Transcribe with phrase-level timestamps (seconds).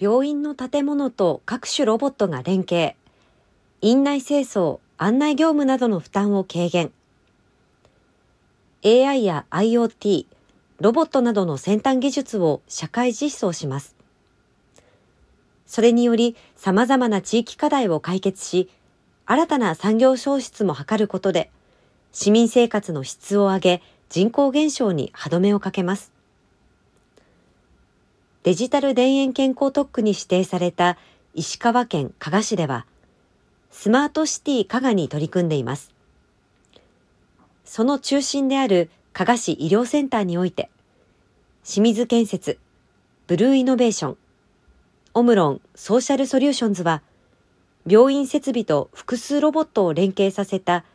[0.00, 2.94] 病院の建物と各種ロボットが連携、
[3.80, 6.92] 院内清掃、案内業務などの負担を軽減。
[8.84, 10.26] AI や IoT、
[10.78, 13.96] ロボットなどの先端技術を社会実装します。
[15.66, 18.70] それにより様々な地域課題を解決し、
[19.26, 21.50] 新たな産業創出も図ることで、
[22.12, 26.17] 市民生活の質を上げ、人口減少に歯止めをかけます。
[28.48, 30.96] デジタル田園健康特区に指定された
[31.34, 32.86] 石川県加賀市では、
[33.70, 35.92] スマートシティ加賀に取り組んでいます。
[37.66, 40.70] その中心である加賀市医療センターにおいて、
[41.62, 42.58] 清水建設、
[43.26, 44.16] ブルーイノベーション、
[45.12, 47.02] オムロンソーシャルソリューションズは、
[47.86, 50.86] 病院設備と複数ロボットを連携させた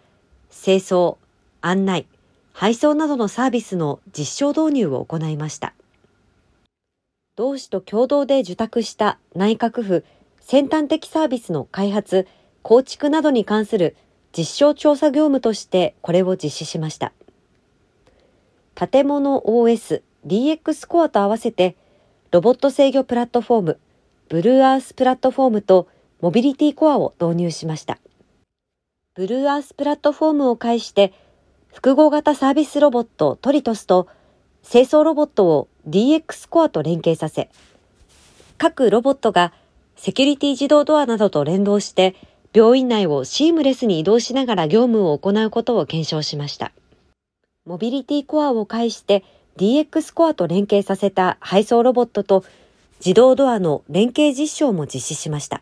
[0.50, 1.18] 清掃、
[1.62, 2.08] 案内、
[2.52, 5.76] 配送などのサービスの実証導入を行いました。
[7.36, 10.06] 同氏と共同で受託した内閣府
[10.40, 12.28] 先端的サービスの開発、
[12.62, 13.96] 構築などに関する
[14.38, 17.12] 実証調査業務としてこれを実施しました。
[18.76, 21.76] 建物 OS、DX コアと合わせて、
[22.30, 23.80] ロボット制御プラットフォーム、
[24.30, 25.88] ブルーアースプラットフォームと
[26.22, 27.98] モビリティコアを導入しました。
[29.16, 31.14] ブルーアースプラットフォームを介して、
[31.74, 34.08] 複合型サービスロボットトリトスと
[34.62, 37.50] 清掃ロボットを DX コアと連携させ、
[38.58, 39.54] 各ロボットが
[39.96, 42.16] セキュリティ自動ドアなどと連動して
[42.54, 46.72] 病院内をシームレスに移動しながら業務を行うことを検証しました。
[47.66, 49.24] モビリティコアを介して
[49.58, 52.44] DX コアと連携させた配送ロボットと
[53.00, 55.62] 自動ドアの連携実証も実施しました。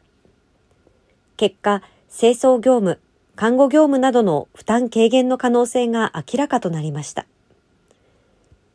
[1.38, 1.82] 結果、
[2.16, 3.00] 清掃業務、
[3.36, 7.26] 看護業務などの負担軽減の可能性が明らかとなりました。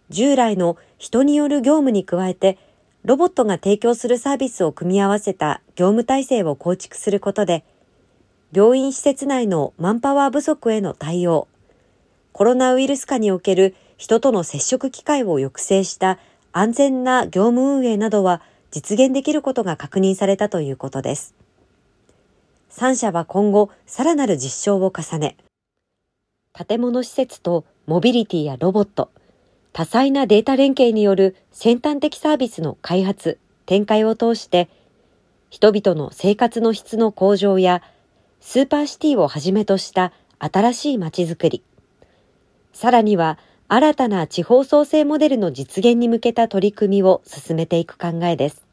[0.09, 2.59] 従来の人による業務に加えて、
[3.05, 7.65] ロボットが提供するサービスを組み合わせた業務体制を構築することで、
[8.53, 11.49] 病院施設内のマンパワー不足への対応、
[12.33, 16.19] コロナウイルス下における人との接触機会を抑制した
[16.53, 21.34] 安全な業務運営などは実現できることが確認されたということです。
[22.71, 25.37] 3社は今後さらなる実証を重ね、
[26.53, 29.11] 建物施設とモビリティやロボット、
[29.76, 34.70] 多彩なデータ連携による先端的サービスの開発、展開を通して、
[35.50, 37.82] 人々の生活の質の向上や、
[38.41, 41.62] スーパーシティをはじめとした新しい街づくり、
[42.72, 43.38] さらには
[43.69, 48.66] 新たな地方創生モデルの実現に向けた取り組みを進めていく考えです。